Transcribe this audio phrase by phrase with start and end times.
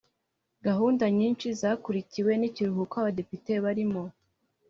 [0.65, 4.03] Gahunda nyinshi zakurikiwe n’ikiruhuko abadepite barimo